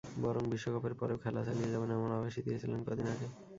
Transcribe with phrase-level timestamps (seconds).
[0.23, 3.27] বরং বিশ্বকাপের পরেও খেলা চালিয়ে যাবেন, এমন আভাসই দিয়েছিলেন কদিন আগে।